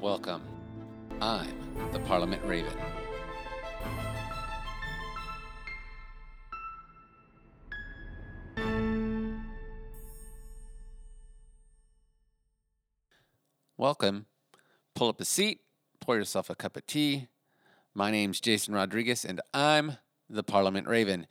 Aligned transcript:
Welcome. 0.00 0.40
I'm 1.20 1.54
the 1.92 1.98
Parliament 1.98 2.42
Raven. 2.46 2.72
Welcome. 13.76 14.24
Pull 14.94 15.10
up 15.10 15.20
a 15.20 15.26
seat, 15.26 15.60
pour 16.00 16.16
yourself 16.16 16.48
a 16.48 16.54
cup 16.54 16.78
of 16.78 16.86
tea. 16.86 17.28
My 17.94 18.10
name's 18.10 18.40
Jason 18.40 18.72
Rodriguez, 18.72 19.26
and 19.26 19.42
I'm 19.52 19.98
the 20.30 20.42
Parliament 20.42 20.88
Raven. 20.88 21.26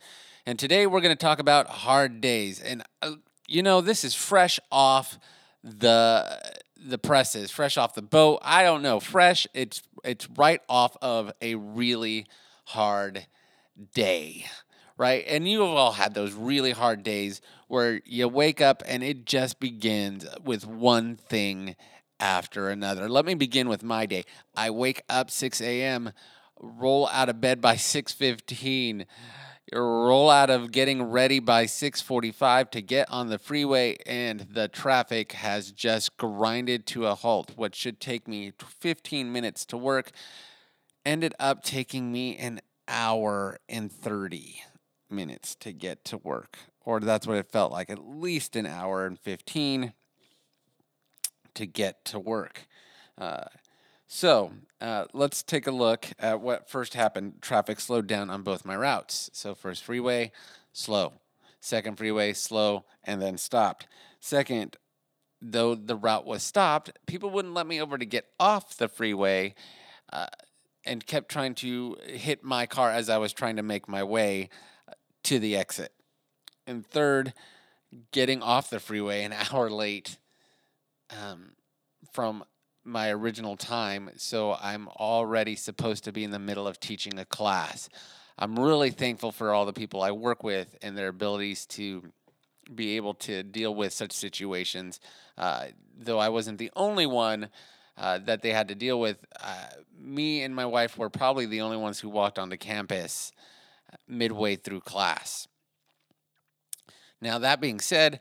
And 0.46 0.60
today 0.60 0.86
we're 0.86 1.00
going 1.00 1.16
to 1.16 1.20
talk 1.20 1.40
about 1.40 1.66
hard 1.66 2.20
days. 2.20 2.60
And 2.60 2.84
uh, 3.02 3.14
you 3.48 3.64
know, 3.64 3.80
this 3.80 4.04
is 4.04 4.14
fresh 4.14 4.60
off 4.70 5.18
the 5.64 6.40
the 6.84 6.98
press 6.98 7.34
is 7.34 7.50
fresh 7.50 7.76
off 7.76 7.94
the 7.94 8.02
boat. 8.02 8.40
I 8.42 8.62
don't 8.62 8.82
know, 8.82 9.00
fresh. 9.00 9.46
It's 9.54 9.82
it's 10.04 10.28
right 10.30 10.60
off 10.68 10.96
of 11.02 11.32
a 11.40 11.54
really 11.54 12.26
hard 12.66 13.26
day, 13.94 14.46
right? 14.96 15.24
And 15.26 15.48
you've 15.48 15.62
all 15.62 15.92
had 15.92 16.14
those 16.14 16.32
really 16.32 16.72
hard 16.72 17.02
days 17.02 17.40
where 17.68 18.00
you 18.04 18.28
wake 18.28 18.60
up 18.60 18.82
and 18.86 19.02
it 19.02 19.24
just 19.24 19.60
begins 19.60 20.26
with 20.42 20.66
one 20.66 21.16
thing 21.16 21.76
after 22.18 22.68
another. 22.68 23.08
Let 23.08 23.24
me 23.24 23.34
begin 23.34 23.68
with 23.68 23.82
my 23.82 24.06
day. 24.06 24.24
I 24.54 24.70
wake 24.70 25.02
up 25.08 25.30
6 25.30 25.60
a.m., 25.60 26.12
roll 26.60 27.08
out 27.08 27.28
of 27.28 27.40
bed 27.40 27.60
by 27.60 27.76
6:15 27.76 29.06
roll 29.72 30.30
out 30.30 30.50
of 30.50 30.72
getting 30.72 31.02
ready 31.02 31.38
by 31.38 31.64
6:45 31.64 32.70
to 32.70 32.82
get 32.82 33.10
on 33.10 33.28
the 33.28 33.38
freeway 33.38 33.96
and 34.06 34.46
the 34.50 34.68
traffic 34.68 35.32
has 35.32 35.72
just 35.72 36.16
grinded 36.16 36.86
to 36.86 37.06
a 37.06 37.14
halt 37.14 37.52
what 37.56 37.74
should 37.74 38.00
take 38.00 38.26
me 38.26 38.52
15 38.58 39.32
minutes 39.32 39.64
to 39.66 39.76
work 39.76 40.10
ended 41.04 41.34
up 41.38 41.62
taking 41.62 42.10
me 42.10 42.36
an 42.36 42.60
hour 42.88 43.58
and 43.68 43.92
30 43.92 44.62
minutes 45.08 45.54
to 45.54 45.72
get 45.72 46.04
to 46.04 46.16
work 46.16 46.58
or 46.84 47.00
that's 47.00 47.26
what 47.26 47.36
it 47.36 47.50
felt 47.50 47.70
like 47.70 47.90
at 47.90 48.04
least 48.04 48.56
an 48.56 48.66
hour 48.66 49.06
and 49.06 49.18
15 49.18 49.92
to 51.54 51.66
get 51.66 52.04
to 52.06 52.18
work. 52.18 52.66
Uh, 53.18 53.44
so 54.12 54.50
uh, 54.80 55.04
let's 55.12 55.44
take 55.44 55.68
a 55.68 55.70
look 55.70 56.08
at 56.18 56.40
what 56.40 56.68
first 56.68 56.94
happened. 56.94 57.34
Traffic 57.40 57.78
slowed 57.78 58.08
down 58.08 58.28
on 58.28 58.42
both 58.42 58.64
my 58.64 58.74
routes. 58.74 59.30
So, 59.32 59.54
first 59.54 59.84
freeway, 59.84 60.32
slow. 60.72 61.12
Second 61.60 61.96
freeway, 61.96 62.32
slow, 62.32 62.86
and 63.04 63.22
then 63.22 63.38
stopped. 63.38 63.86
Second, 64.18 64.76
though 65.40 65.76
the 65.76 65.94
route 65.94 66.26
was 66.26 66.42
stopped, 66.42 66.90
people 67.06 67.30
wouldn't 67.30 67.54
let 67.54 67.68
me 67.68 67.80
over 67.80 67.96
to 67.96 68.04
get 68.04 68.26
off 68.40 68.76
the 68.76 68.88
freeway 68.88 69.54
uh, 70.12 70.26
and 70.84 71.06
kept 71.06 71.30
trying 71.30 71.54
to 71.54 71.96
hit 72.04 72.42
my 72.42 72.66
car 72.66 72.90
as 72.90 73.08
I 73.08 73.18
was 73.18 73.32
trying 73.32 73.56
to 73.56 73.62
make 73.62 73.88
my 73.88 74.02
way 74.02 74.48
uh, 74.88 74.94
to 75.22 75.38
the 75.38 75.56
exit. 75.56 75.92
And 76.66 76.84
third, 76.84 77.32
getting 78.10 78.42
off 78.42 78.70
the 78.70 78.80
freeway 78.80 79.22
an 79.22 79.34
hour 79.52 79.70
late 79.70 80.18
um, 81.10 81.52
from 82.12 82.42
my 82.90 83.10
original 83.10 83.56
time, 83.56 84.10
so 84.16 84.56
I'm 84.60 84.88
already 84.88 85.56
supposed 85.56 86.04
to 86.04 86.12
be 86.12 86.24
in 86.24 86.30
the 86.30 86.38
middle 86.38 86.66
of 86.66 86.80
teaching 86.80 87.18
a 87.18 87.24
class. 87.24 87.88
I'm 88.38 88.58
really 88.58 88.90
thankful 88.90 89.32
for 89.32 89.52
all 89.52 89.64
the 89.64 89.72
people 89.72 90.02
I 90.02 90.10
work 90.10 90.42
with 90.42 90.76
and 90.82 90.96
their 90.96 91.08
abilities 91.08 91.66
to 91.66 92.02
be 92.74 92.96
able 92.96 93.14
to 93.14 93.42
deal 93.42 93.74
with 93.74 93.92
such 93.92 94.12
situations. 94.12 95.00
Uh, 95.38 95.66
though 95.98 96.18
I 96.18 96.28
wasn't 96.28 96.58
the 96.58 96.70
only 96.74 97.06
one 97.06 97.48
uh, 97.96 98.18
that 98.18 98.42
they 98.42 98.52
had 98.52 98.68
to 98.68 98.74
deal 98.74 98.98
with, 98.98 99.24
uh, 99.42 99.66
me 99.98 100.42
and 100.42 100.54
my 100.54 100.66
wife 100.66 100.98
were 100.98 101.10
probably 101.10 101.46
the 101.46 101.60
only 101.60 101.76
ones 101.76 102.00
who 102.00 102.08
walked 102.08 102.38
onto 102.38 102.56
campus 102.56 103.32
midway 104.08 104.56
through 104.56 104.80
class. 104.80 105.46
Now, 107.20 107.38
that 107.38 107.60
being 107.60 107.80
said, 107.80 108.20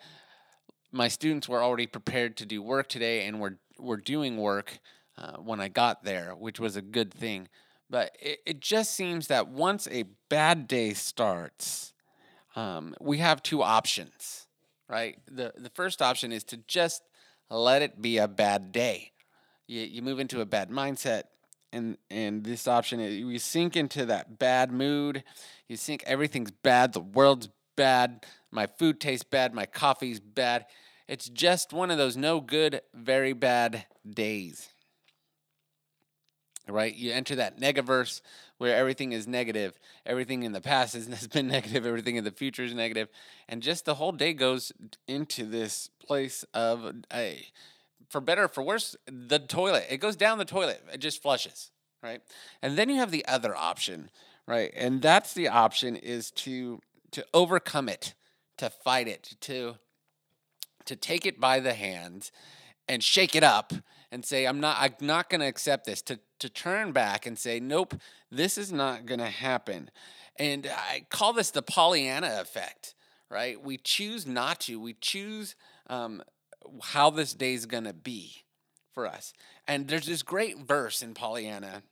my 0.92 1.08
students 1.08 1.48
were 1.48 1.64
already 1.64 1.88
prepared 1.88 2.36
to 2.38 2.46
do 2.46 2.62
work 2.62 2.90
today 2.90 3.26
and 3.26 3.40
were 3.40 3.58
were 3.80 3.98
doing 3.98 4.38
work 4.38 4.80
uh, 5.18 5.38
when 5.38 5.60
I 5.60 5.68
got 5.68 6.04
there, 6.04 6.34
which 6.36 6.60
was 6.60 6.76
a 6.76 6.82
good 6.82 7.14
thing. 7.14 7.48
But 7.90 8.16
it, 8.20 8.40
it 8.46 8.60
just 8.60 8.94
seems 8.94 9.28
that 9.28 9.48
once 9.48 9.88
a 9.92 10.06
bad 10.30 10.68
day 10.68 10.94
starts, 10.94 11.94
um, 12.56 12.96
we 13.02 13.18
have 13.18 13.42
two 13.42 13.62
options, 13.62 14.48
right? 14.88 15.18
The, 15.30 15.54
the 15.58 15.70
first 15.70 16.02
option 16.02 16.32
is 16.32 16.44
to 16.46 16.58
just 16.68 17.04
let 17.50 17.82
it 17.82 18.02
be 18.02 18.18
a 18.18 18.28
bad 18.28 18.72
day. 18.72 19.12
You, 19.68 19.82
you 19.82 20.02
move 20.02 20.20
into 20.20 20.42
a 20.42 20.46
bad 20.46 20.70
mindset, 20.70 21.24
and, 21.72 21.98
and 22.10 22.44
this 22.44 22.68
option 22.68 23.00
is 23.00 23.18
you 23.18 23.40
sink 23.40 23.76
into 23.76 24.06
that 24.06 24.40
bad 24.40 24.72
mood. 24.72 25.24
You 25.68 25.78
think 25.78 26.04
everything's 26.06 26.52
bad, 26.52 26.94
the 26.94 27.02
world's 27.02 27.50
bad, 27.76 28.26
my 28.52 28.68
food 28.68 29.00
tastes 29.00 29.24
bad, 29.24 29.54
my 29.54 29.66
coffee's 29.66 30.20
bad 30.20 30.66
it's 31.10 31.28
just 31.28 31.74
one 31.74 31.90
of 31.90 31.98
those 31.98 32.16
no 32.16 32.40
good, 32.40 32.82
very 32.94 33.34
bad 33.34 33.86
days. 34.08 34.70
Right? 36.68 36.94
You 36.94 37.12
enter 37.12 37.36
that 37.38 37.60
negaverse 37.60 38.22
where 38.60 38.76
everything 38.76 39.12
is 39.12 39.28
negative. 39.28 39.74
Everything 40.06 40.44
in 40.44 40.52
the 40.52 40.62
past 40.62 40.94
has 41.10 41.28
been 41.28 41.48
negative. 41.48 41.84
Everything 41.84 42.18
in 42.18 42.24
the 42.24 42.32
future 42.32 42.64
is 42.64 42.76
negative. 42.76 43.10
And 43.48 43.64
just 43.64 43.86
the 43.86 43.96
whole 43.96 44.12
day 44.12 44.34
goes 44.34 44.72
into 45.08 45.48
this 45.48 45.90
place 46.06 46.46
of, 46.54 46.94
a, 47.12 47.44
for 48.08 48.22
better 48.22 48.44
or 48.44 48.48
for 48.48 48.62
worse, 48.62 48.96
the 49.08 49.40
toilet. 49.40 49.88
It 49.90 49.98
goes 49.98 50.16
down 50.16 50.38
the 50.38 50.46
toilet. 50.46 50.84
It 50.94 51.00
just 51.00 51.24
flushes. 51.24 51.72
Right? 52.04 52.22
And 52.62 52.78
then 52.78 52.88
you 52.88 52.98
have 52.98 53.10
the 53.10 53.26
other 53.26 53.56
option. 53.56 54.12
Right? 54.46 54.72
And 54.76 55.02
that's 55.02 55.34
the 55.34 55.48
option 55.48 55.96
is 55.96 56.30
to 56.32 56.82
to 57.12 57.26
overcome 57.34 57.90
it, 57.90 58.14
to 58.60 58.70
fight 58.70 59.08
it, 59.08 59.36
to 59.42 59.78
to 60.90 60.96
take 60.96 61.26
it 61.26 61.40
by 61.40 61.60
the 61.60 61.74
hand 61.74 62.30
and 62.88 63.04
shake 63.04 63.36
it 63.36 63.44
up 63.44 63.74
and 64.12 64.26
say 64.26 64.46
i'm 64.46 64.60
not 64.60 64.78
i'm 64.80 64.94
not 65.00 65.30
going 65.30 65.42
to 65.42 65.48
accept 65.48 65.86
this 65.86 66.02
to 66.02 66.20
to 66.40 66.50
turn 66.50 66.92
back 66.92 67.26
and 67.26 67.38
say 67.38 67.60
nope 67.60 67.94
this 68.32 68.58
is 68.58 68.72
not 68.72 69.08
going 69.08 69.20
to 69.20 69.26
happen. 69.26 69.90
And 70.36 70.70
i 70.72 71.06
call 71.10 71.34
this 71.34 71.52
the 71.52 71.62
pollyanna 71.62 72.40
effect 72.42 72.96
right? 73.32 73.64
We 73.64 73.78
choose 73.78 74.26
not 74.26 74.62
to 74.62 74.80
we 74.80 74.96
choose 75.00 75.56
um, 75.88 76.24
how 76.82 77.10
this 77.12 77.34
day 77.34 77.54
is 77.54 77.66
going 77.68 77.84
to 77.84 77.94
be 77.94 78.44
for 78.92 79.06
us. 79.06 79.34
And 79.68 79.88
there's 79.88 80.08
this 80.08 80.24
great 80.24 80.58
verse 80.58 81.04
in 81.04 81.14
pollyanna 81.14 81.84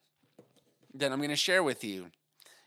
that 0.93 1.11
i'm 1.11 1.19
going 1.19 1.29
to 1.29 1.35
share 1.35 1.63
with 1.63 1.83
you 1.83 2.07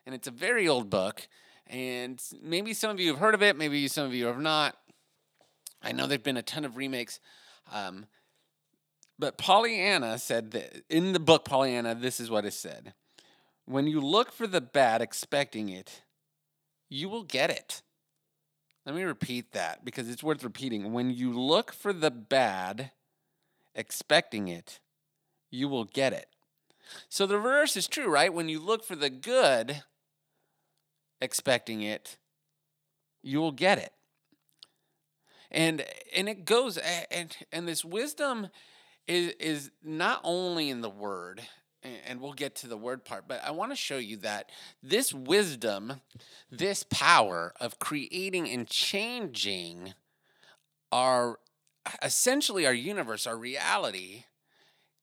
and 0.07 0.15
it's 0.15 0.29
a 0.29 0.33
very 0.33 0.69
old 0.69 0.89
book 0.91 1.27
and 1.67 2.23
maybe 2.43 2.73
some 2.73 2.91
of 2.91 3.01
you 3.01 3.11
have 3.11 3.19
heard 3.19 3.35
of 3.35 3.43
it 3.43 3.57
maybe 3.57 3.89
some 3.89 4.07
of 4.07 4.15
you 4.15 4.27
have 4.27 4.41
not 4.41 4.77
I 5.83 5.93
know 5.93 6.07
there've 6.07 6.23
been 6.23 6.37
a 6.37 6.43
ton 6.43 6.65
of 6.65 6.77
remakes. 6.77 7.21
Um, 7.73 8.07
but 9.19 9.39
Pollyanna 9.39 10.19
said 10.19 10.53
that 10.53 10.83
in 10.89 11.13
the 11.13 11.21
book 11.21 11.45
Pollyanna, 11.45 11.95
this 11.95 12.21
is 12.21 12.31
what 12.31 12.45
it 12.45 12.55
said 12.55 12.95
When 13.67 13.87
you 13.87 14.01
look 14.01 14.33
for 14.33 14.47
the 14.47 14.61
bad 14.61 15.03
expecting 15.03 15.69
it, 15.69 16.03
you 16.89 17.09
will 17.09 17.25
get 17.25 17.51
it. 17.51 17.83
Let 18.87 18.95
me 18.95 19.03
repeat 19.03 19.53
that 19.53 19.85
because 19.85 20.09
it's 20.09 20.23
worth 20.23 20.43
repeating. 20.43 20.93
When 20.93 21.11
you 21.11 21.39
look 21.39 21.73
for 21.73 21.93
the 21.93 22.11
bad 22.11 22.93
expecting 23.75 24.49
it, 24.49 24.81
you 25.51 25.69
will 25.69 25.85
get 25.85 26.13
it. 26.13 26.29
So 27.09 27.27
the 27.27 27.37
reverse 27.37 27.77
is 27.77 27.87
true, 27.87 28.11
right? 28.11 28.33
When 28.33 28.49
you 28.49 28.59
look 28.59 28.85
for 28.85 28.97
the 28.97 29.11
good 29.11 29.83
expecting 31.21 31.83
it, 31.83 32.17
you 33.23 33.39
will 33.39 33.53
get 33.53 33.79
it 33.79 33.93
and 35.51 35.85
and 36.15 36.29
it 36.29 36.45
goes 36.45 36.79
and 37.11 37.37
and 37.53 37.69
this 37.69 37.85
wisdom 37.85 38.49
is 39.07 39.33
is 39.41 39.71
not 39.83 40.21
only 40.25 40.71
in 40.71 40.81
the 40.81 40.91
word 40.91 41.43
and 41.83 42.21
we'll 42.21 42.35
get 42.35 42.55
to 42.55 42.67
the 42.67 42.77
word 42.77 43.05
part 43.05 43.25
but 43.27 43.43
i 43.45 43.51
want 43.51 43.73
to 43.73 43.77
show 43.77 43.99
you 43.99 44.17
that 44.17 44.51
this 44.83 45.13
wisdom 45.13 46.01
this 46.51 46.85
power 46.91 47.53
of 47.61 47.79
creating 47.79 48.49
and 48.49 48.67
changing 48.67 49.95
our 50.93 51.39
essentially 52.03 52.67
our 52.67 52.75
universe 52.75 53.27
our 53.27 53.37
reality 53.37 54.25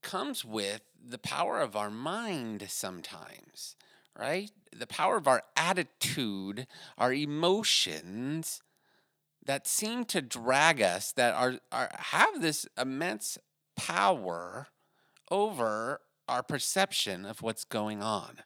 comes 0.04 0.46
with 0.46 0.82
the 1.04 1.18
power 1.18 1.60
of 1.60 1.76
our 1.76 1.90
mind 1.90 2.66
sometimes 2.70 3.76
right? 4.18 4.50
The 4.76 4.88
power 4.88 5.18
of 5.18 5.28
our 5.28 5.44
attitude 5.56 6.68
our 6.98 7.14
emotions 7.14 8.62
that 9.48 9.66
seem 9.66 10.06
to 10.06 10.22
drag 10.22 10.82
us, 10.82 11.14
that 11.14 11.34
are, 11.34 11.56
are 11.72 11.90
have 11.98 12.42
this 12.42 12.68
immense 12.80 13.38
power 13.76 14.68
over 15.32 16.02
our 16.28 16.44
perception 16.44 17.26
of 17.26 17.42
what's 17.42 17.64
going 17.64 18.04
on. 18.04 18.44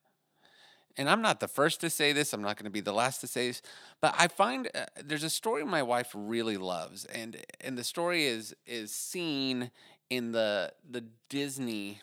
And 0.97 1.09
I'm 1.09 1.21
not 1.21 1.39
the 1.39 1.47
first 1.47 1.81
to 1.81 1.89
say 1.89 2.13
this, 2.13 2.33
I'm 2.33 2.41
not 2.41 2.57
going 2.57 2.65
to 2.65 2.71
be 2.71 2.81
the 2.81 2.93
last 2.93 3.19
to 3.21 3.27
say 3.27 3.47
this, 3.47 3.61
but 4.01 4.13
I 4.17 4.27
find 4.27 4.69
uh, 4.75 4.85
there's 5.03 5.23
a 5.23 5.29
story 5.29 5.63
my 5.65 5.83
wife 5.83 6.11
really 6.13 6.57
loves 6.57 7.05
and 7.05 7.37
and 7.61 7.77
the 7.77 7.83
story 7.83 8.25
is 8.25 8.53
is 8.67 8.91
seen 8.93 9.71
in 10.09 10.33
the 10.33 10.73
the 10.87 11.05
Disney 11.29 12.01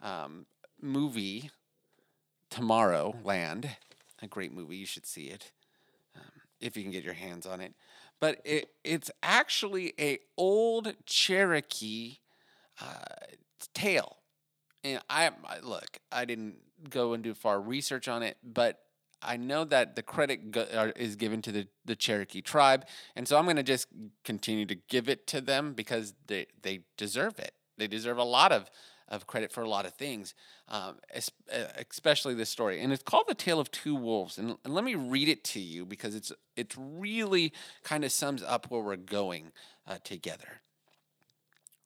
um, 0.00 0.46
movie, 0.80 1.50
Tomorrowland. 2.50 3.70
A 4.22 4.28
great 4.28 4.52
movie. 4.52 4.76
You 4.76 4.86
should 4.86 5.04
see 5.04 5.24
it 5.24 5.50
if 6.62 6.76
you 6.76 6.82
can 6.82 6.92
get 6.92 7.04
your 7.04 7.14
hands 7.14 7.46
on 7.46 7.60
it. 7.60 7.74
But 8.20 8.40
it, 8.44 8.68
it's 8.84 9.10
actually 9.22 9.94
a 9.98 10.18
old 10.36 10.94
Cherokee 11.06 12.18
uh, 12.80 13.26
tale. 13.74 14.18
And 14.84 15.00
I, 15.10 15.30
I 15.44 15.58
look, 15.62 15.98
I 16.10 16.24
didn't 16.24 16.56
go 16.88 17.12
and 17.12 17.22
do 17.22 17.34
far 17.34 17.60
research 17.60 18.08
on 18.08 18.22
it, 18.22 18.36
but 18.42 18.78
I 19.22 19.36
know 19.36 19.64
that 19.64 19.94
the 19.94 20.02
credit 20.02 20.50
go, 20.50 20.62
uh, 20.62 20.90
is 20.96 21.16
given 21.16 21.42
to 21.42 21.52
the, 21.52 21.68
the 21.84 21.94
Cherokee 21.94 22.42
tribe, 22.42 22.86
and 23.14 23.26
so 23.26 23.38
I'm 23.38 23.44
going 23.44 23.56
to 23.56 23.62
just 23.62 23.86
continue 24.24 24.66
to 24.66 24.74
give 24.74 25.08
it 25.08 25.26
to 25.28 25.40
them 25.40 25.74
because 25.74 26.14
they 26.26 26.46
they 26.62 26.80
deserve 26.96 27.38
it. 27.38 27.52
They 27.78 27.86
deserve 27.86 28.18
a 28.18 28.24
lot 28.24 28.52
of 28.52 28.70
of 29.08 29.26
credit 29.26 29.52
for 29.52 29.62
a 29.62 29.68
lot 29.68 29.86
of 29.86 29.94
things, 29.94 30.34
um, 30.68 30.96
especially 31.90 32.34
this 32.34 32.50
story. 32.50 32.80
And 32.80 32.92
it's 32.92 33.02
called 33.02 33.24
"The 33.28 33.34
Tale 33.34 33.60
of 33.60 33.70
Two 33.70 33.94
Wolves." 33.94 34.38
And, 34.38 34.56
let 34.64 34.84
me 34.84 34.94
read 34.94 35.28
it 35.28 35.44
to 35.44 35.60
you 35.60 35.84
because 35.84 36.14
it's 36.14 36.32
it's 36.56 36.76
really 36.78 37.52
kind 37.82 38.04
of 38.04 38.12
sums 38.12 38.42
up 38.42 38.70
where 38.70 38.82
we're 38.82 38.96
going 38.96 39.52
uh, 39.86 39.98
together. 40.04 40.60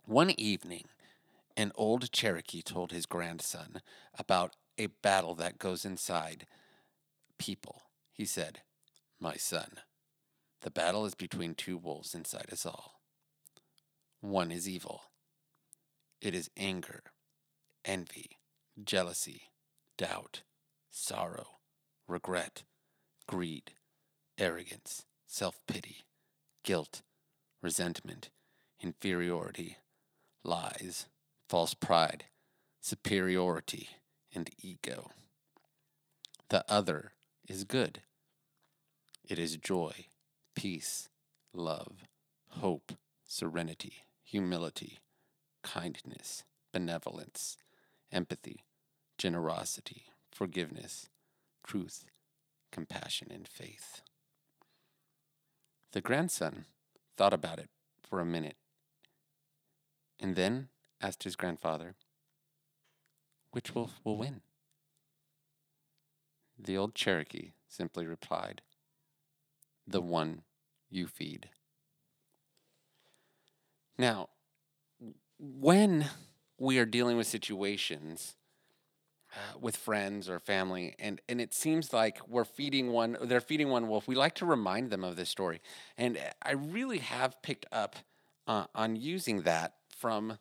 One 0.04 0.30
evening, 0.30 0.84
an 1.56 1.72
old 1.74 2.12
Cherokee 2.12 2.62
told 2.62 2.92
his 2.92 3.06
grandson 3.06 3.80
about 4.16 4.54
a 4.78 4.86
battle 4.86 5.34
that 5.34 5.58
goes 5.58 5.84
inside 5.84 6.46
people. 7.38 7.82
He 8.12 8.24
said, 8.24 8.60
My 9.20 9.34
son, 9.34 9.78
the 10.62 10.70
battle 10.70 11.04
is 11.06 11.14
between 11.14 11.54
two 11.54 11.76
wolves 11.76 12.14
inside 12.14 12.50
us 12.52 12.66
all. 12.66 13.00
One 14.20 14.50
is 14.50 14.68
evil. 14.68 15.02
It 16.20 16.34
is 16.34 16.50
anger, 16.56 17.02
envy, 17.84 18.38
jealousy, 18.82 19.50
doubt, 19.98 20.42
sorrow, 20.90 21.58
regret, 22.08 22.62
greed, 23.26 23.72
arrogance, 24.38 25.04
self 25.26 25.60
pity, 25.66 26.04
guilt, 26.64 27.02
resentment, 27.62 28.30
inferiority, 28.80 29.76
lies, 30.42 31.06
false 31.48 31.74
pride, 31.74 32.24
superiority, 32.80 33.88
and 34.34 34.50
ego. 34.62 35.10
The 36.48 36.64
other 36.70 37.12
is 37.48 37.64
good. 37.64 38.02
It 39.28 39.38
is 39.38 39.56
joy, 39.56 40.06
peace, 40.54 41.08
love, 41.52 42.06
hope, 42.48 42.92
serenity, 43.24 44.04
humility, 44.22 44.98
kindness, 45.66 46.44
benevolence, 46.72 47.56
empathy, 48.12 48.64
generosity, 49.18 50.04
forgiveness, 50.30 51.08
truth, 51.66 52.04
compassion, 52.70 53.28
and 53.32 53.48
faith. 53.48 54.00
The 55.90 56.00
grandson 56.00 56.66
thought 57.16 57.34
about 57.34 57.58
it 57.58 57.68
for 58.00 58.20
a 58.20 58.24
minute 58.24 58.56
and 60.20 60.36
then 60.36 60.68
asked 61.02 61.24
his 61.24 61.34
grandfather, 61.34 61.96
Which 63.50 63.74
wolf 63.74 63.98
will 64.04 64.16
win? 64.16 64.42
The 66.56 66.76
old 66.76 66.94
Cherokee 66.94 67.54
simply 67.68 68.06
replied, 68.06 68.62
The 69.84 70.00
one 70.00 70.42
you 70.88 71.08
feed. 71.08 71.50
Now, 73.98 74.28
when 75.38 76.06
we 76.58 76.78
are 76.78 76.86
dealing 76.86 77.16
with 77.16 77.26
situations 77.26 78.34
uh, 79.34 79.58
with 79.60 79.76
friends 79.76 80.28
or 80.28 80.40
family, 80.40 80.94
and, 80.98 81.20
and 81.28 81.40
it 81.40 81.52
seems 81.52 81.92
like 81.92 82.20
we're 82.28 82.44
feeding 82.44 82.90
one, 82.90 83.16
they're 83.22 83.40
feeding 83.40 83.68
one 83.68 83.88
wolf, 83.88 84.08
we 84.08 84.14
like 84.14 84.34
to 84.36 84.46
remind 84.46 84.90
them 84.90 85.04
of 85.04 85.16
this 85.16 85.28
story. 85.28 85.60
And 85.98 86.18
I 86.42 86.52
really 86.52 86.98
have 86.98 87.42
picked 87.42 87.66
up 87.70 87.96
uh, 88.46 88.64
on 88.74 88.96
using 88.96 89.42
that 89.42 89.74
from 89.90 90.38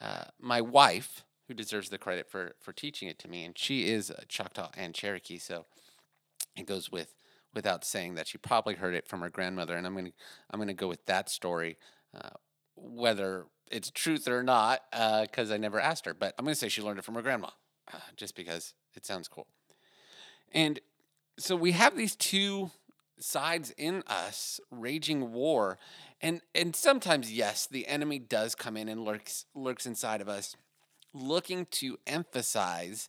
uh, 0.00 0.24
my 0.40 0.60
wife, 0.60 1.24
who 1.48 1.54
deserves 1.54 1.88
the 1.88 1.98
credit 1.98 2.30
for 2.30 2.54
for 2.60 2.72
teaching 2.72 3.08
it 3.08 3.18
to 3.20 3.28
me, 3.28 3.42
and 3.44 3.56
she 3.56 3.88
is 3.88 4.12
Choctaw 4.28 4.68
and 4.76 4.94
Cherokee, 4.94 5.38
so 5.38 5.64
it 6.56 6.66
goes 6.66 6.92
with 6.92 7.14
without 7.54 7.84
saying 7.84 8.14
that 8.16 8.26
she 8.26 8.36
probably 8.36 8.74
heard 8.74 8.94
it 8.94 9.08
from 9.08 9.20
her 9.20 9.30
grandmother, 9.30 9.74
and 9.74 9.86
I'm 9.86 9.94
gonna 9.94 10.12
I'm 10.50 10.60
gonna 10.60 10.74
go 10.74 10.88
with 10.88 11.06
that 11.06 11.30
story, 11.30 11.78
uh, 12.14 12.36
whether 12.76 13.46
it's 13.70 13.90
truth 13.90 14.28
or 14.28 14.42
not, 14.42 14.82
because 14.90 15.50
uh, 15.50 15.54
I 15.54 15.56
never 15.56 15.80
asked 15.80 16.06
her, 16.06 16.14
but 16.14 16.34
I'm 16.38 16.44
gonna 16.44 16.54
say 16.54 16.68
she 16.68 16.82
learned 16.82 16.98
it 16.98 17.04
from 17.04 17.14
her 17.14 17.22
grandma, 17.22 17.48
uh, 17.92 17.98
just 18.16 18.34
because 18.34 18.74
it 18.94 19.06
sounds 19.06 19.28
cool. 19.28 19.46
And 20.52 20.80
so 21.38 21.54
we 21.56 21.72
have 21.72 21.96
these 21.96 22.16
two 22.16 22.70
sides 23.18 23.72
in 23.76 24.02
us 24.06 24.60
raging 24.70 25.32
war 25.32 25.76
and 26.20 26.40
and 26.54 26.76
sometimes 26.76 27.32
yes 27.32 27.66
the 27.66 27.88
enemy 27.88 28.16
does 28.16 28.54
come 28.54 28.76
in 28.76 28.88
and 28.88 29.04
lurks 29.04 29.44
lurks 29.56 29.86
inside 29.86 30.20
of 30.20 30.28
us 30.28 30.54
looking 31.12 31.66
to 31.66 31.98
emphasize 32.06 33.08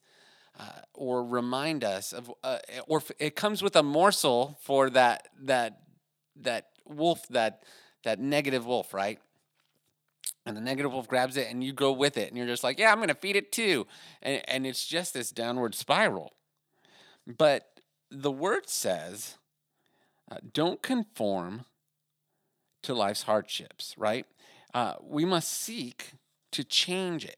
uh, 0.60 0.82
or 0.94 1.24
remind 1.24 1.84
us 1.84 2.12
of, 2.12 2.32
uh, 2.44 2.58
or 2.88 3.02
it 3.20 3.36
comes 3.36 3.62
with 3.62 3.76
a 3.76 3.84
morsel 3.84 4.58
for 4.62 4.90
that 4.90 5.28
that 5.40 5.82
that 6.36 6.70
wolf 6.86 7.28
that 7.30 7.64
that 8.04 8.20
negative 8.20 8.66
wolf, 8.66 8.94
right? 8.94 9.20
And 10.46 10.56
the 10.56 10.62
negative 10.62 10.92
wolf 10.92 11.08
grabs 11.08 11.38
it, 11.38 11.48
and 11.50 11.64
you 11.64 11.74
go 11.74 11.92
with 11.92 12.18
it, 12.18 12.30
and 12.30 12.38
you're 12.38 12.48
just 12.48 12.64
like, 12.64 12.80
yeah, 12.80 12.92
I'm 12.92 12.98
going 12.98 13.10
to 13.10 13.14
feed 13.14 13.36
it 13.36 13.52
too, 13.52 13.86
and 14.22 14.42
and 14.48 14.66
it's 14.66 14.88
just 14.88 15.14
this 15.14 15.32
downward 15.32 15.76
spiral. 15.76 16.34
But 17.28 17.82
the 18.10 18.32
word 18.32 18.68
says, 18.68 19.38
uh, 20.32 20.38
don't 20.54 20.82
conform 20.82 21.66
to 22.84 22.96
life's 22.96 23.24
hardships, 23.24 23.94
right? 23.98 24.26
Uh, 24.74 24.96
we 25.04 25.26
must 25.26 25.52
seek 25.52 26.14
to 26.52 26.64
change 26.64 27.26
it 27.26 27.38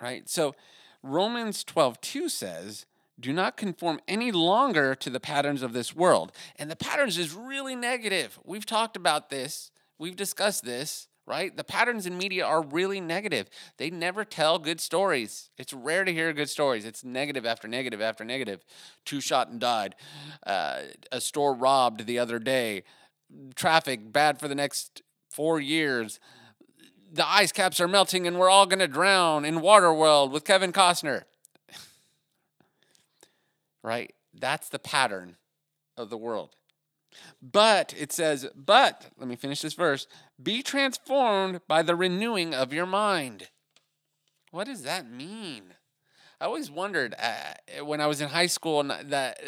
right? 0.00 0.28
So 0.28 0.54
Romans 1.02 1.64
12, 1.64 2.00
2 2.00 2.28
says, 2.28 2.86
do 3.18 3.32
not 3.32 3.56
conform 3.56 4.00
any 4.06 4.30
longer 4.30 4.94
to 4.94 5.08
the 5.08 5.20
patterns 5.20 5.62
of 5.62 5.72
this 5.72 5.96
world. 5.96 6.32
And 6.56 6.70
the 6.70 6.76
patterns 6.76 7.16
is 7.16 7.32
really 7.32 7.74
negative. 7.74 8.38
We've 8.44 8.66
talked 8.66 8.96
about 8.96 9.30
this, 9.30 9.70
we've 9.98 10.16
discussed 10.16 10.64
this, 10.64 11.08
right? 11.26 11.56
The 11.56 11.64
patterns 11.64 12.06
in 12.06 12.16
media 12.16 12.46
are 12.46 12.62
really 12.62 13.00
negative. 13.00 13.48
They 13.76 13.90
never 13.90 14.24
tell 14.24 14.58
good 14.58 14.80
stories. 14.80 15.50
It's 15.58 15.72
rare 15.72 16.04
to 16.04 16.12
hear 16.12 16.32
good 16.32 16.48
stories. 16.48 16.84
It's 16.84 17.04
negative 17.04 17.44
after 17.44 17.66
negative 17.66 18.00
after 18.00 18.24
negative. 18.24 18.64
Two 19.04 19.20
shot 19.20 19.48
and 19.48 19.60
died. 19.60 19.96
Uh, 20.46 20.82
a 21.10 21.20
store 21.20 21.54
robbed 21.54 22.06
the 22.06 22.18
other 22.18 22.38
day. 22.38 22.84
Traffic 23.56 24.12
bad 24.12 24.38
for 24.38 24.46
the 24.46 24.54
next 24.54 25.02
four 25.28 25.60
years 25.60 26.20
the 27.12 27.28
ice 27.28 27.52
caps 27.52 27.80
are 27.80 27.88
melting 27.88 28.26
and 28.26 28.38
we're 28.38 28.50
all 28.50 28.66
going 28.66 28.78
to 28.78 28.88
drown 28.88 29.44
in 29.44 29.60
Waterworld 29.60 30.30
with 30.30 30.44
Kevin 30.44 30.72
Costner. 30.72 31.22
right? 33.82 34.14
That's 34.34 34.68
the 34.68 34.78
pattern 34.78 35.36
of 35.96 36.10
the 36.10 36.16
world. 36.16 36.56
But 37.42 37.94
it 37.96 38.12
says, 38.12 38.48
but, 38.54 39.06
let 39.18 39.28
me 39.28 39.36
finish 39.36 39.62
this 39.62 39.74
verse 39.74 40.06
be 40.42 40.62
transformed 40.62 41.60
by 41.66 41.82
the 41.82 41.96
renewing 41.96 42.54
of 42.54 42.72
your 42.72 42.86
mind. 42.86 43.48
What 44.50 44.66
does 44.66 44.82
that 44.82 45.10
mean? 45.10 45.74
I 46.40 46.44
always 46.44 46.70
wondered 46.70 47.14
uh, 47.18 47.84
when 47.84 48.00
I 48.00 48.06
was 48.06 48.20
in 48.20 48.28
high 48.28 48.46
school 48.46 48.82
that 48.82 49.40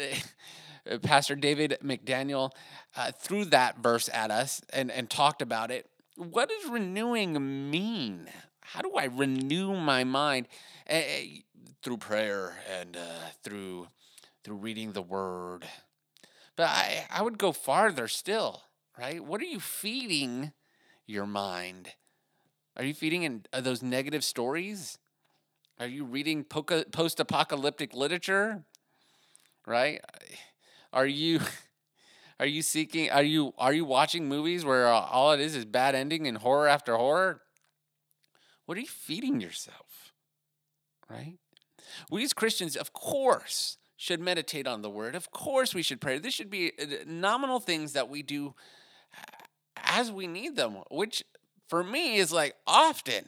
uh, 0.89 0.97
Pastor 1.03 1.35
David 1.35 1.77
McDaniel 1.83 2.51
uh, 2.95 3.11
threw 3.11 3.45
that 3.45 3.77
verse 3.79 4.09
at 4.11 4.31
us 4.31 4.61
and, 4.73 4.91
and 4.91 5.09
talked 5.09 5.41
about 5.41 5.69
it 5.71 5.87
what 6.19 6.49
does 6.49 6.69
renewing 6.69 7.71
mean? 7.71 8.27
How 8.59 8.81
do 8.81 8.93
I 8.95 9.05
renew 9.05 9.73
my 9.73 10.03
mind 10.03 10.47
through 11.81 11.97
prayer 11.97 12.57
and 12.69 12.97
uh, 12.97 13.29
through 13.41 13.87
through 14.43 14.57
reading 14.57 14.91
the 14.91 15.01
Word? 15.01 15.65
But 16.59 16.67
I, 16.67 17.05
I 17.09 17.21
would 17.21 17.37
go 17.37 17.53
farther 17.53 18.09
still, 18.09 18.63
right? 18.99 19.23
What 19.23 19.39
are 19.39 19.45
you 19.45 19.61
feeding 19.61 20.51
your 21.07 21.25
mind? 21.25 21.93
Are 22.75 22.83
you 22.83 22.93
feeding 22.93 23.23
in 23.23 23.45
uh, 23.53 23.61
those 23.61 23.81
negative 23.81 24.25
stories? 24.25 24.97
Are 25.79 25.87
you 25.87 26.03
reading 26.03 26.43
post 26.43 27.21
apocalyptic 27.21 27.93
literature? 27.93 28.65
Right? 29.65 30.01
Are 30.91 31.05
you 31.05 31.39
Are 32.41 32.45
you 32.45 32.61
seeking? 32.61 33.09
Are 33.09 33.23
you 33.23 33.53
are 33.57 33.71
you 33.71 33.85
watching 33.85 34.27
movies 34.27 34.65
where 34.65 34.89
uh, 34.89 34.99
all 34.99 35.31
it 35.31 35.39
is 35.39 35.55
is 35.55 35.63
bad 35.63 35.95
ending 35.95 36.27
and 36.27 36.39
horror 36.39 36.67
after 36.67 36.97
horror? 36.97 37.39
What 38.65 38.77
are 38.77 38.81
you 38.81 38.87
feeding 38.87 39.39
yourself? 39.39 40.11
Right? 41.09 41.37
We 42.11 42.25
as 42.25 42.33
Christians, 42.33 42.75
of 42.75 42.91
course, 42.91 43.77
should 43.99 44.21
meditate 44.21 44.65
on 44.65 44.81
the 44.81 44.89
word. 44.89 45.13
Of 45.13 45.29
course, 45.29 45.75
we 45.75 45.81
should 45.81 45.99
pray. 45.99 46.19
This 46.19 46.33
should 46.33 46.49
be 46.49 46.71
uh, 46.81 46.85
nominal 47.05 47.59
things 47.59 47.91
that 47.93 48.07
we 48.07 48.23
do 48.23 48.55
as 49.75 50.09
we 50.09 50.25
need 50.25 50.55
them, 50.55 50.77
which 50.89 51.21
for 51.67 51.83
me 51.83 52.15
is 52.15 52.31
like 52.31 52.55
often. 52.65 53.25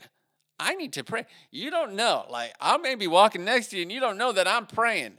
I 0.58 0.76
need 0.76 0.94
to 0.94 1.04
pray. 1.04 1.26
You 1.52 1.72
don't 1.72 1.96
know. 1.96 2.26
Like, 2.30 2.54
I 2.62 2.78
may 2.78 2.96
be 2.96 3.06
walking 3.06 3.44
next 3.44 3.68
to 3.68 3.76
you 3.76 3.82
and 3.82 3.92
you 3.92 4.00
don't 4.00 4.18
know 4.18 4.32
that 4.32 4.48
I'm 4.48 4.66
praying. 4.66 5.18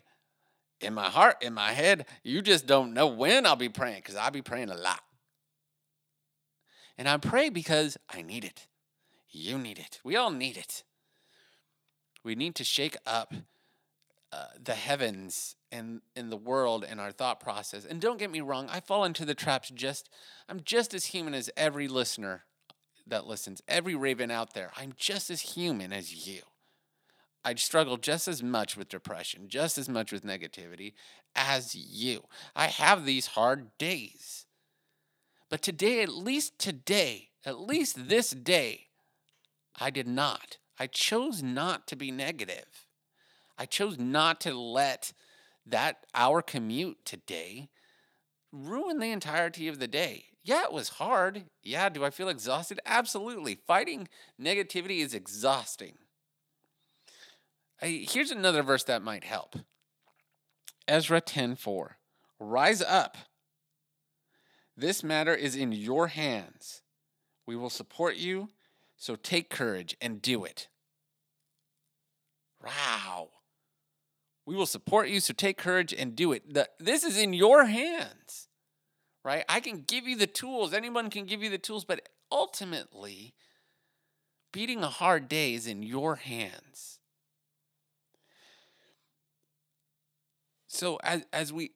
In 0.81 0.95
my 0.95 1.11
heart, 1.11 1.37
in 1.43 1.53
my 1.53 1.73
head, 1.73 2.07
you 2.25 2.41
just 2.41 2.67
don't 2.67 2.95
know 2.95 3.07
when 3.07 3.45
I'll 3.45 3.55
be 3.55 3.69
praying 3.69 3.99
because 3.99 4.17
I'll 4.17 4.31
be 4.31 4.41
praying 4.41 4.71
a 4.71 4.75
lot. 4.75 5.01
And 6.97 7.07
I 7.07 7.19
pray 7.19 7.51
because 7.51 7.99
I 8.09 8.23
need 8.23 8.47
it. 8.47 8.69
You 9.29 9.59
need 9.59 9.79
it. 9.79 10.01
We 10.03 10.17
all 10.17 10.31
need 10.31 10.57
it. 10.57 10.83
We 12.25 12.37
need 12.37 12.55
to 12.55 12.65
shake 12.65 12.97
up 13.05 13.35
uh, 14.33 14.47
the 14.63 14.75
heavens 14.75 15.57
and 15.71 16.01
in 16.17 16.31
the 16.31 16.37
world 16.37 16.85
and 16.89 17.01
our 17.01 17.13
thought 17.13 17.39
process. 17.39 17.85
And 17.85 18.01
don't 18.01 18.19
get 18.19 18.31
me 18.31 18.41
wrong, 18.41 18.69
I 18.71 18.81
fall 18.81 19.05
into 19.05 19.25
the 19.25 19.35
traps 19.35 19.71
just 19.71 20.09
I'm 20.49 20.61
just 20.65 20.95
as 20.95 21.07
human 21.07 21.35
as 21.35 21.51
every 21.57 21.87
listener 21.87 22.45
that 23.07 23.27
listens, 23.27 23.61
every 23.69 23.95
raven 23.95 24.31
out 24.31 24.55
there. 24.55 24.71
I'm 24.77 24.95
just 24.97 25.31
as 25.31 25.41
human 25.41 25.93
as 25.93 26.27
you. 26.27 26.43
I 27.45 27.55
struggle 27.57 27.97
just 27.97 28.29
as 28.29 28.43
much 28.43 28.77
with 28.77 28.89
depression, 28.89 29.49
just 29.49 29.77
as 29.77 29.89
much 29.89 30.13
with 30.13 30.25
negativity 30.25 30.93
as 31.35 31.75
you. 31.75 32.23
I 32.55 32.69
have 32.69 33.05
these 33.05 33.29
hard 33.29 33.77
days. 33.79 34.47
But 35.51 35.61
today, 35.61 36.03
at 36.03 36.09
least 36.09 36.59
today, 36.59 37.31
at 37.45 37.61
least 37.61 38.09
this 38.09 38.31
day, 38.31 38.87
I 39.79 39.91
did 39.91 40.07
not. 40.07 40.59
I 40.79 40.87
chose 40.87 41.43
not 41.43 41.87
to 41.89 41.97
be 41.97 42.11
negative. 42.11 42.87
I 43.59 43.67
chose 43.67 43.99
not 43.99 44.41
to 44.43 44.55
let 44.55 45.13
that 45.67 46.07
hour 46.15 46.43
commute 46.43 47.05
today 47.05 47.69
ruin 48.53 48.99
the 48.99 49.11
entirety 49.11 49.69
of 49.69 49.79
the 49.79 49.89
day. 49.89 50.25
Yeah, 50.45 50.65
it 50.65 50.73
was 50.73 50.91
hard. 50.91 51.45
Yeah, 51.63 51.89
do 51.89 52.05
I 52.05 52.11
feel 52.11 52.29
exhausted? 52.29 52.81
Absolutely. 52.85 53.55
Fighting 53.67 54.09
negativity 54.41 54.99
is 54.99 55.15
exhausting. 55.15 55.99
I, 57.81 58.07
here's 58.09 58.31
another 58.31 58.63
verse 58.63 58.85
that 58.85 59.03
might 59.03 59.25
help. 59.25 59.57
Ezra 60.89 61.21
10:4. 61.21 61.97
Rise 62.41 62.83
up. 62.83 63.17
This 64.77 65.05
matter 65.05 65.35
is 65.35 65.55
in 65.55 65.71
your 65.73 66.09
hands. 66.09 66.83
We 67.47 67.57
will 67.57 67.71
support 67.71 68.17
you, 68.17 68.49
so 68.97 69.17
take 69.17 69.51
courage 69.51 69.97
and 70.01 70.21
do 70.23 70.45
it. 70.45 70.69
Wow. 72.65 73.29
We 74.45 74.57
will 74.57 74.67
support 74.67 75.09
you, 75.09 75.21
so 75.21 75.33
take 75.33 75.57
courage 75.57 75.93
and 75.93 76.17
do 76.17 76.33
it. 76.33 76.53
The, 76.53 76.69
this 76.79 77.05
is 77.05 77.17
in 77.17 77.33
your 77.33 77.67
hands, 77.67 78.49
right? 79.25 79.45
I 79.49 79.61
can 79.61 79.83
give 79.83 80.07
you 80.07 80.17
the 80.17 80.27
tools, 80.27 80.73
anyone 80.73 81.11
can 81.11 81.27
give 81.27 81.43
you 81.43 81.51
the 81.51 81.59
tools, 81.59 81.85
but 81.85 82.09
ultimately, 82.31 83.35
beating 84.53 84.83
a 84.83 84.89
hard 84.89 85.29
day 85.29 85.55
is 85.55 85.67
in 85.67 85.83
your 85.83 86.17
hands. 86.17 86.99
So 90.67 90.99
as, 91.05 91.25
as 91.33 91.53
we 91.53 91.73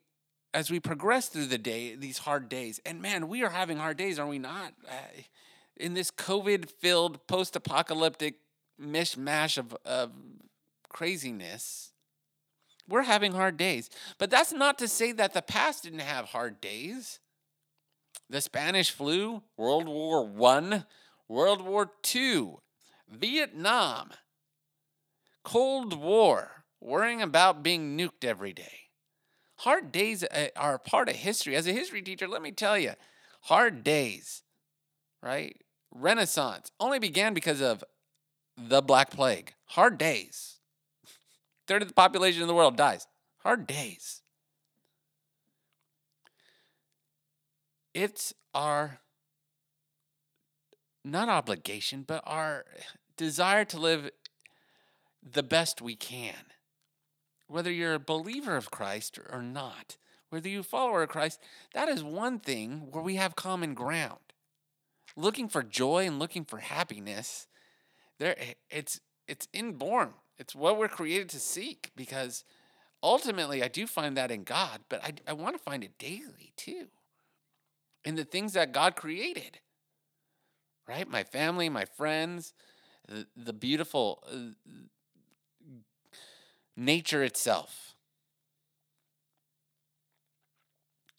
as 0.54 0.70
we 0.70 0.80
progress 0.80 1.28
through 1.28 1.46
the 1.46 1.58
day, 1.58 1.94
these 1.94 2.16
hard 2.16 2.49
days, 2.49 2.80
and 2.87 3.02
man, 3.02 3.28
we 3.28 3.44
are 3.44 3.50
having 3.50 3.76
hard 3.76 3.99
days, 3.99 4.18
are 4.18 4.26
we 4.26 4.38
not? 4.38 4.73
Uh, 4.88 4.94
in 5.76 5.92
this 5.92 6.11
COVID 6.11 6.70
filled 6.70 7.26
post 7.26 7.54
apocalyptic 7.56 8.37
mishmash 8.80 9.58
of, 9.58 9.76
of 9.85 10.12
craziness, 10.88 11.92
we're 12.88 13.02
having 13.02 13.33
hard 13.33 13.57
days. 13.57 13.90
But 14.19 14.31
that's 14.31 14.52
not 14.52 14.78
to 14.78 14.88
say 14.88 15.12
that 15.12 15.35
the 15.35 15.43
past 15.43 15.85
didn't 15.85 16.00
have 16.00 16.26
hard 16.26 16.61
days. 16.61 17.21
The 18.28 18.40
Spanish 18.40 18.90
flu, 18.90 19.43
World 19.57 19.87
War 19.87 20.28
I, 20.49 20.85
World 21.28 21.62
War 21.62 21.90
II, 22.14 22.55
Vietnam, 23.09 24.11
Cold 25.45 25.99
War, 25.99 26.64
worrying 26.81 27.23
about 27.23 27.62
being 27.62 27.97
nuked 27.97 28.25
every 28.25 28.52
day. 28.52 28.90
Hard 29.59 29.90
days 29.90 30.23
uh, 30.25 30.49
are 30.57 30.78
part 30.78 31.09
of 31.09 31.16
history. 31.16 31.57
As 31.57 31.66
a 31.66 31.73
history 31.73 32.02
teacher, 32.02 32.28
let 32.28 32.43
me 32.43 32.50
tell 32.50 32.78
you, 32.78 32.93
hard 33.43 33.83
days, 33.83 34.43
right? 35.23 35.57
Renaissance 35.93 36.71
only 36.78 36.99
began 36.99 37.33
because 37.33 37.62
of 37.62 37.83
the 38.57 38.83
Black 38.83 39.11
Plague. 39.11 39.55
Hard 39.66 39.99
days 39.99 40.55
third 41.66 41.82
of 41.82 41.88
the 41.88 41.94
population 41.94 42.42
in 42.42 42.49
the 42.49 42.54
world 42.54 42.76
dies. 42.76 43.06
Hard 43.38 43.66
days. 43.66 44.23
It's 47.94 48.35
our 48.54 49.00
not 51.04 51.28
obligation, 51.28 52.04
but 52.06 52.23
our 52.26 52.64
desire 53.16 53.64
to 53.64 53.78
live 53.78 54.11
the 55.23 55.42
best 55.42 55.80
we 55.80 55.94
can. 55.94 56.35
Whether 57.46 57.70
you're 57.70 57.94
a 57.94 58.00
believer 58.00 58.56
of 58.56 58.70
Christ 58.70 59.18
or 59.30 59.40
not, 59.40 59.96
whether 60.30 60.49
you 60.49 60.62
follower 60.62 61.04
of 61.04 61.08
Christ, 61.08 61.40
that 61.75 61.88
is 61.88 62.02
one 62.02 62.40
thing 62.40 62.88
where 62.90 63.02
we 63.02 63.14
have 63.14 63.37
common 63.37 63.75
ground. 63.75 64.18
Looking 65.16 65.49
for 65.49 65.62
joy 65.62 66.06
and 66.06 66.18
looking 66.18 66.44
for 66.44 66.58
happiness, 66.58 67.46
there 68.18 68.37
it's 68.68 69.00
it's 69.26 69.49
inborn 69.52 70.14
it's 70.38 70.55
what 70.55 70.78
we're 70.78 70.88
created 70.88 71.28
to 71.31 71.40
seek 71.40 71.90
because 71.97 72.45
ultimately 73.02 73.62
I 73.62 73.69
do 73.69 73.87
find 73.87 74.16
that 74.16 74.31
in 74.31 74.45
God, 74.45 74.81
but 74.88 75.02
I, 75.02 75.12
I 75.26 75.33
want 75.33 75.57
to 75.57 75.62
find 75.62 75.83
it 75.83 75.99
daily 75.99 76.52
too. 76.57 76.87
In 78.05 78.14
the 78.14 78.25
things 78.25 78.52
that 78.52 78.73
God 78.73 78.95
created, 78.95 79.59
right? 80.87 81.09
My 81.09 81.25
family, 81.25 81.69
my 81.69 81.85
friends, 81.85 82.55
the, 83.09 83.26
the 83.37 83.52
beautiful 83.52 84.23
uh, 84.31 84.52
nature 86.76 87.25
itself. 87.25 87.95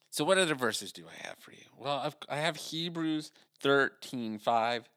So, 0.09 0.23
what 0.23 0.37
other 0.37 0.55
verses 0.55 0.91
do 0.91 1.05
I 1.07 1.27
have 1.27 1.37
for 1.39 1.51
you? 1.51 1.65
Well, 1.77 1.97
I've, 1.97 2.15
I 2.29 2.37
have 2.37 2.55
Hebrews 2.55 3.31
13 3.61 4.39
5. 4.39 4.89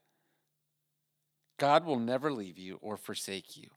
God 1.58 1.84
will 1.84 1.98
never 1.98 2.32
leave 2.32 2.56
you 2.56 2.78
or 2.80 2.96
forsake 2.96 3.56
you 3.56 3.68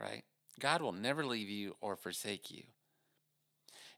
right? 0.00 0.24
God 0.58 0.82
will 0.82 0.92
never 0.92 1.24
leave 1.24 1.48
you 1.48 1.76
or 1.80 1.96
forsake 1.96 2.50
you. 2.50 2.62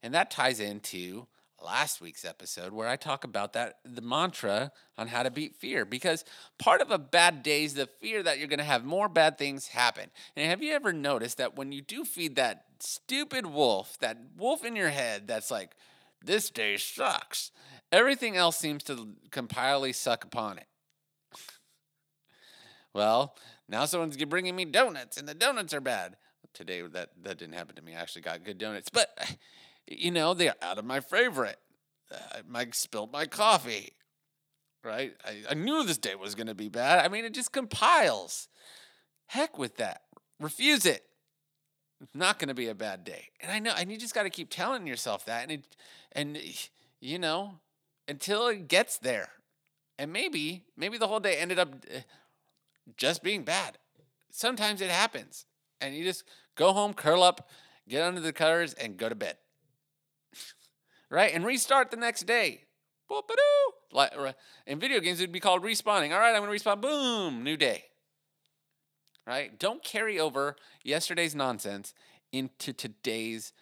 And 0.03 0.15
that 0.15 0.31
ties 0.31 0.61
into 0.61 1.27
last 1.65 2.01
week's 2.01 2.25
episode 2.25 2.73
where 2.73 2.89
I 2.89 2.97
talk 2.97 3.25
about 3.25 3.53
that 3.53 3.79
the 3.85 4.01
mantra 4.01 4.73
on 4.99 5.07
how 5.09 5.23
to 5.23 5.31
beat 5.31 5.55
fear 5.57 5.85
because 5.85 6.25
part 6.59 6.81
of 6.81 6.91
a 6.91 6.99
bad 6.99 7.43
day 7.43 7.65
is 7.65 7.75
the 7.75 7.87
fear 8.01 8.23
that 8.23 8.39
you're 8.39 8.49
going 8.49 8.59
to 8.59 8.65
have 8.65 8.85
more 8.85 9.09
bad 9.09 9.39
things 9.39 9.69
happen. 9.69 10.11
And 10.37 10.51
have 10.51 10.63
you 10.63 10.73
ever 10.73 10.93
noticed 10.93 11.39
that 11.39 11.57
when 11.57 11.73
you 11.73 11.81
do 11.81 12.05
feed 12.05 12.37
that 12.37 12.65
stupid 12.81 13.47
wolf, 13.47 13.97
that 14.01 14.19
wolf 14.37 14.65
in 14.65 14.77
your 14.77 14.89
head 14.89 15.29
that's 15.29 15.51
like 15.51 15.77
this 16.25 16.51
day 16.51 16.77
sucks, 16.77 17.53
everything 17.91 18.37
else 18.37 18.57
seems 18.57 18.83
to 18.85 19.15
compilely 19.31 19.93
suck 19.93 20.25
upon 20.25 20.59
it. 20.59 20.67
well, 22.95 23.37
now 23.73 23.87
someone's 23.87 24.17
bringing 24.25 24.55
me 24.55 24.65
donuts, 24.65 25.17
and 25.17 25.27
the 25.27 25.35
donuts 25.35 25.75
are 25.75 25.81
bad. 25.81 26.17
Today 26.55 26.83
that 26.83 27.11
that 27.23 27.39
didn't 27.39 27.55
happen 27.55 27.75
to 27.77 27.83
me. 27.83 27.97
I 27.97 28.01
actually 28.01 28.23
got 28.23 28.45
good 28.45 28.59
donuts, 28.59 28.91
but 28.91 29.09
you 29.87 30.11
know 30.11 30.35
they're 30.35 30.55
out 30.61 30.79
of 30.79 30.85
my 30.85 31.01
favorite. 31.01 31.59
Uh, 32.13 32.43
Mike 32.47 32.75
spilled 32.75 33.13
my 33.13 33.25
coffee. 33.25 33.95
Right? 34.85 35.15
I, 35.25 35.43
I 35.51 35.55
knew 35.55 35.85
this 35.85 35.97
day 35.97 36.17
was 36.17 36.35
going 36.35 36.49
to 36.49 36.57
be 36.57 36.69
bad. 36.69 37.05
I 37.05 37.09
mean, 37.09 37.25
it 37.25 37.33
just 37.33 37.53
compiles. 37.53 38.49
Heck 39.27 39.57
with 39.57 39.77
that. 39.77 40.03
Refuse 40.41 40.85
it. 40.85 41.05
It's 42.01 42.17
not 42.17 42.41
going 42.41 42.49
to 42.49 42.55
be 42.55 42.67
a 42.67 42.75
bad 42.75 43.05
day. 43.05 43.29
And 43.41 43.53
I 43.53 43.61
know, 43.61 43.73
and 43.79 43.93
you 43.93 43.97
just 43.97 44.13
got 44.13 44.25
to 44.25 44.31
keep 44.31 44.51
telling 44.51 44.89
yourself 44.89 45.25
that. 45.27 45.45
And 45.45 45.53
it, 45.53 45.77
and 46.11 46.39
you 47.01 47.19
know, 47.19 47.61
until 48.09 48.49
it 48.49 48.69
gets 48.69 48.99
there. 48.99 49.31
And 49.99 50.13
maybe, 50.13 50.65
maybe 50.77 50.99
the 50.99 51.07
whole 51.07 51.21
day 51.21 51.37
ended 51.37 51.61
up 51.61 51.75
uh, 51.95 52.01
just 52.97 53.23
being 53.23 53.43
bad. 53.43 53.79
Sometimes 54.31 54.81
it 54.81 54.91
happens. 54.91 55.47
And 55.81 55.95
you 55.95 56.05
just 56.05 56.25
go 56.57 56.73
home, 56.73 56.95
curl 56.95 57.23
up, 57.23 57.49
get 57.89 58.03
under 58.03 58.21
the 58.21 58.33
covers, 58.33 58.73
and 58.75 58.97
go 58.97 59.09
to 59.09 59.15
bed. 59.15 59.37
right? 61.11 61.35
And 61.35 61.45
restart 61.45 61.91
the 61.91 61.97
next 61.97 62.27
day. 62.27 62.65
Like 63.93 64.13
in 64.67 64.81
video 64.81 65.01
games, 65.01 65.21
it 65.21 65.25
would 65.25 65.33
be 65.33 65.41
called 65.41 65.63
respawning. 65.63 66.13
All 66.13 66.21
right, 66.21 66.35
I'm 66.35 66.43
going 66.43 66.59
to 66.59 66.65
respawn. 66.65 66.81
Boom, 66.81 67.45
new 67.45 67.57
day. 67.57 67.85
Right? 69.27 69.59
Don't 69.59 69.85
carry 69.85 70.19
over 70.19 70.57
yesterday's 70.83 71.35
nonsense 71.35 71.95
into 72.33 72.73
today's 72.73 73.53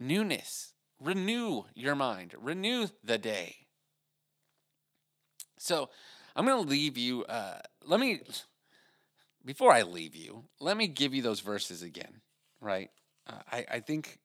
newness. 0.00 0.72
Renew 0.98 1.64
your 1.74 1.94
mind, 1.94 2.34
renew 2.38 2.88
the 3.04 3.18
day. 3.18 3.56
So, 5.58 5.90
I'm 6.36 6.46
going 6.46 6.62
to 6.62 6.68
leave 6.68 6.96
you. 6.96 7.24
Uh, 7.24 7.58
let 7.84 8.00
me, 8.00 8.20
before 9.44 9.72
I 9.72 9.82
leave 9.82 10.14
you, 10.14 10.44
let 10.60 10.76
me 10.76 10.86
give 10.86 11.14
you 11.14 11.22
those 11.22 11.40
verses 11.40 11.82
again, 11.82 12.20
right? 12.60 12.90
Uh, 13.26 13.40
I, 13.50 13.66
I 13.72 13.80
think 13.80 14.18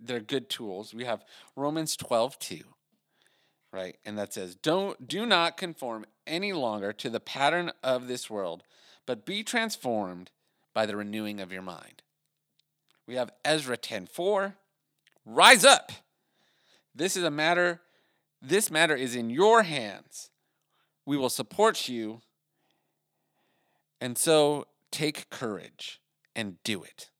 they're 0.00 0.20
good 0.20 0.48
tools. 0.48 0.94
We 0.94 1.04
have 1.04 1.24
Romans 1.56 1.96
12, 1.96 2.38
2. 2.38 2.60
right? 3.72 3.96
And 4.04 4.18
that 4.18 4.32
says, 4.32 4.54
"Don't 4.54 5.06
do 5.06 5.26
not 5.26 5.56
conform 5.56 6.06
any 6.26 6.52
longer 6.52 6.92
to 6.94 7.10
the 7.10 7.20
pattern 7.20 7.72
of 7.82 8.08
this 8.08 8.30
world, 8.30 8.62
but 9.06 9.26
be 9.26 9.42
transformed 9.42 10.30
by 10.74 10.86
the 10.86 10.96
renewing 10.96 11.40
of 11.40 11.52
your 11.52 11.62
mind." 11.62 12.02
We 13.06 13.16
have 13.16 13.32
Ezra 13.44 13.76
10:4, 13.76 14.56
"Rise 15.24 15.64
up. 15.64 15.92
This 16.94 17.16
is 17.16 17.24
a 17.24 17.30
matter 17.30 17.82
this 18.40 18.70
matter 18.70 18.94
is 18.94 19.14
in 19.14 19.30
your 19.30 19.64
hands. 19.64 20.30
We 21.08 21.16
will 21.16 21.30
support 21.30 21.88
you. 21.88 22.20
And 23.98 24.18
so 24.18 24.66
take 24.90 25.30
courage 25.30 26.02
and 26.36 26.62
do 26.64 26.84
it." 26.84 27.10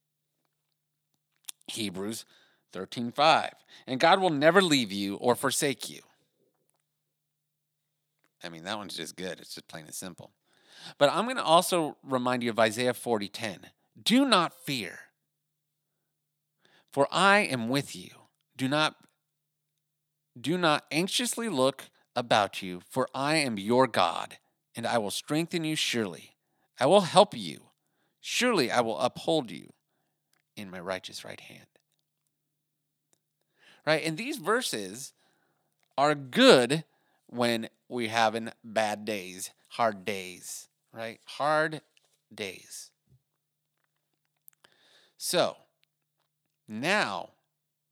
Hebrews 1.67 2.23
13:5. 2.71 3.55
And 3.87 3.99
God 3.99 4.21
will 4.21 4.29
never 4.29 4.61
leave 4.61 4.91
you 4.91 5.15
or 5.15 5.35
forsake 5.35 5.89
you. 5.89 6.03
I 8.43 8.49
mean, 8.49 8.63
that 8.63 8.77
one's 8.77 8.95
just 8.95 9.15
good. 9.15 9.39
It's 9.39 9.55
just 9.55 9.67
plain 9.67 9.85
and 9.85 9.95
simple. 9.95 10.35
But 10.99 11.09
I'm 11.09 11.25
going 11.25 11.37
to 11.37 11.43
also 11.43 11.97
remind 12.03 12.43
you 12.43 12.51
of 12.51 12.59
Isaiah 12.59 12.93
40:10. 12.93 13.71
Do 14.01 14.23
not 14.23 14.53
fear, 14.53 15.11
for 16.91 17.07
I 17.11 17.39
am 17.39 17.69
with 17.69 17.95
you. 17.95 18.29
Do 18.55 18.67
not 18.67 19.03
do 20.39 20.59
not 20.59 20.85
anxiously 20.91 21.49
look 21.49 21.89
about 22.15 22.61
you, 22.61 22.81
for 22.89 23.07
I 23.13 23.35
am 23.35 23.57
your 23.57 23.87
God, 23.87 24.37
and 24.75 24.85
I 24.85 24.97
will 24.97 25.11
strengthen 25.11 25.63
you 25.63 25.75
surely. 25.75 26.35
I 26.79 26.85
will 26.85 27.01
help 27.01 27.35
you. 27.35 27.61
Surely 28.21 28.71
I 28.71 28.81
will 28.81 28.99
uphold 28.99 29.51
you 29.51 29.71
in 30.55 30.69
my 30.69 30.79
righteous 30.79 31.23
right 31.23 31.39
hand. 31.39 31.65
Right? 33.85 34.03
And 34.03 34.17
these 34.17 34.37
verses 34.37 35.13
are 35.97 36.15
good 36.15 36.83
when 37.27 37.69
we're 37.87 38.09
having 38.09 38.49
bad 38.63 39.05
days, 39.05 39.51
hard 39.69 40.05
days, 40.05 40.67
right? 40.93 41.19
Hard 41.25 41.81
days. 42.33 42.91
So, 45.17 45.57
now, 46.67 47.31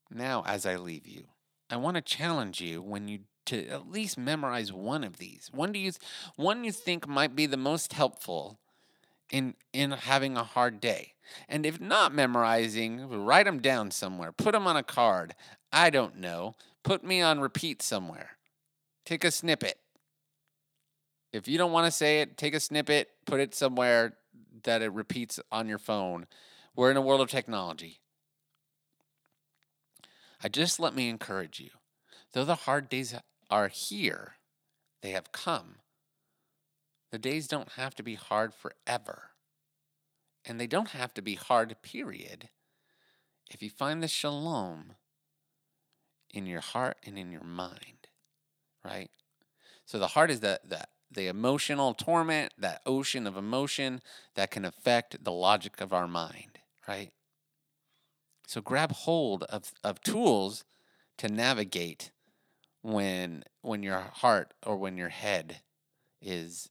now 0.09 0.43
as 0.45 0.65
I 0.65 0.75
leave 0.75 1.07
you, 1.07 1.25
I 1.69 1.77
want 1.77 1.95
to 1.95 2.01
challenge 2.01 2.61
you 2.61 2.81
when 2.81 3.07
you 3.07 3.19
to 3.47 3.67
at 3.67 3.89
least 3.89 4.17
memorize 4.17 4.71
one 4.71 5.03
of 5.03 5.17
these. 5.17 5.49
One 5.53 5.71
do 5.71 5.79
you 5.79 5.91
one 6.35 6.63
you 6.63 6.71
think 6.71 7.07
might 7.07 7.35
be 7.35 7.45
the 7.45 7.57
most 7.57 7.93
helpful 7.93 8.59
in 9.29 9.55
in 9.73 9.91
having 9.91 10.37
a 10.37 10.43
hard 10.43 10.79
day. 10.79 11.13
And 11.49 11.65
if 11.65 11.81
not 11.81 12.13
memorizing, 12.13 13.09
write 13.25 13.45
them 13.45 13.59
down 13.59 13.91
somewhere. 13.91 14.31
Put 14.31 14.53
them 14.53 14.67
on 14.67 14.77
a 14.77 14.83
card. 14.83 15.35
I 15.71 15.89
don't 15.89 16.17
know. 16.17 16.55
Put 16.83 17.03
me 17.03 17.21
on 17.21 17.41
repeat 17.41 17.81
somewhere. 17.81 18.37
Take 19.05 19.23
a 19.25 19.31
snippet. 19.31 19.77
If 21.33 21.47
you 21.47 21.57
don't 21.57 21.73
want 21.73 21.85
to 21.85 21.91
say 21.91 22.21
it, 22.21 22.37
take 22.37 22.55
a 22.55 22.59
snippet, 22.59 23.09
put 23.25 23.41
it 23.41 23.53
somewhere 23.53 24.13
that 24.63 24.81
it 24.81 24.93
repeats 24.93 25.39
on 25.51 25.67
your 25.67 25.77
phone. 25.77 26.27
We're 26.75 26.91
in 26.91 26.97
a 26.97 27.01
world 27.01 27.21
of 27.21 27.29
technology. 27.29 27.99
I 30.41 30.47
just 30.47 30.79
let 30.79 30.95
me 30.95 31.09
encourage 31.09 31.59
you. 31.59 31.69
Though 32.33 32.45
the 32.45 32.55
hard 32.55 32.89
days 32.89 33.13
are 33.49 33.67
here, 33.67 34.33
they 35.01 35.11
have 35.11 35.31
come. 35.31 35.75
The 37.11 37.19
days 37.19 37.47
don't 37.47 37.73
have 37.73 37.95
to 37.95 38.03
be 38.03 38.15
hard 38.15 38.53
forever. 38.53 39.31
And 40.45 40.59
they 40.59 40.67
don't 40.67 40.89
have 40.89 41.13
to 41.15 41.21
be 41.21 41.35
hard, 41.35 41.75
period. 41.81 42.49
If 43.49 43.61
you 43.61 43.69
find 43.69 44.03
the 44.03 44.07
shalom 44.07 44.93
in 46.33 46.45
your 46.45 46.61
heart 46.61 46.97
and 47.05 47.17
in 47.17 47.31
your 47.31 47.43
mind, 47.43 48.07
right? 48.83 49.09
So 49.85 49.99
the 49.99 50.07
heart 50.07 50.29
is 50.29 50.41
the, 50.41 50.59
the, 50.67 50.85
the 51.09 51.27
emotional 51.27 51.93
torment, 51.93 52.53
that 52.57 52.81
ocean 52.85 53.25
of 53.25 53.37
emotion 53.37 54.01
that 54.35 54.51
can 54.51 54.65
affect 54.65 55.23
the 55.23 55.31
logic 55.31 55.79
of 55.79 55.93
our 55.93 56.07
mind, 56.07 56.59
right? 56.87 57.11
So 58.47 58.61
grab 58.61 58.91
hold 58.91 59.43
of, 59.43 59.73
of 59.83 60.01
tools 60.01 60.65
to 61.17 61.27
navigate 61.29 62.11
when 62.87 63.43
when 63.61 63.83
your 63.83 63.99
heart 63.99 64.53
or 64.65 64.77
when 64.77 64.97
your 64.97 65.09
head 65.09 65.59
is 66.21 66.69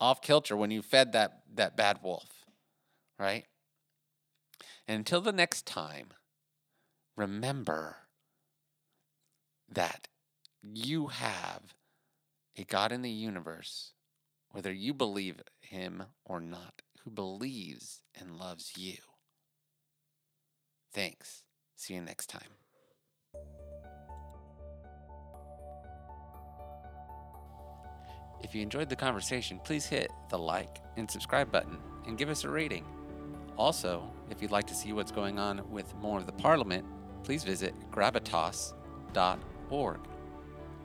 off 0.00 0.20
kilter 0.20 0.56
when 0.56 0.72
you 0.72 0.82
fed 0.82 1.12
that 1.12 1.42
that 1.54 1.76
bad 1.76 2.00
wolf, 2.02 2.44
right? 3.18 3.44
And 4.88 4.96
until 4.96 5.20
the 5.20 5.32
next 5.32 5.64
time, 5.64 6.08
remember 7.16 7.98
that 9.68 10.08
you 10.60 11.06
have 11.06 11.74
a 12.56 12.64
God 12.64 12.90
in 12.90 13.02
the 13.02 13.10
universe, 13.10 13.92
whether 14.50 14.72
you 14.72 14.92
believe 14.92 15.40
him 15.60 16.02
or 16.24 16.40
not, 16.40 16.82
who 17.04 17.10
believes 17.10 18.02
and 18.18 18.38
loves 18.38 18.72
you. 18.76 18.96
Thanks. 20.92 21.44
See 21.76 21.94
you 21.94 22.00
next 22.00 22.26
time. 22.26 23.61
If 28.42 28.54
you 28.54 28.62
enjoyed 28.62 28.88
the 28.88 28.96
conversation, 28.96 29.60
please 29.64 29.86
hit 29.86 30.10
the 30.28 30.38
like 30.38 30.80
and 30.96 31.10
subscribe 31.10 31.52
button 31.52 31.78
and 32.06 32.18
give 32.18 32.28
us 32.28 32.44
a 32.44 32.48
rating. 32.48 32.84
Also, 33.56 34.10
if 34.30 34.42
you'd 34.42 34.50
like 34.50 34.66
to 34.66 34.74
see 34.74 34.92
what's 34.92 35.12
going 35.12 35.38
on 35.38 35.62
with 35.70 35.94
more 35.96 36.18
of 36.18 36.26
the 36.26 36.32
Parliament, 36.32 36.84
please 37.22 37.44
visit 37.44 37.74
gravitos.org. 37.90 40.00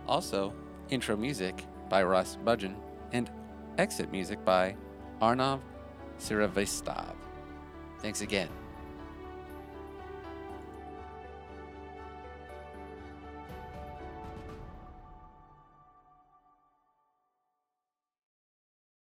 Also, 0.07 0.53
intro 0.89 1.17
music 1.17 1.65
by 1.89 2.03
Russ 2.03 2.37
Budgen 2.45 2.75
and 3.11 3.31
exit 3.77 4.11
music 4.11 4.43
by 4.45 4.75
Arnav 5.21 5.59
Siravistov. 6.19 7.15
Thanks 7.99 8.21
again. 8.21 8.49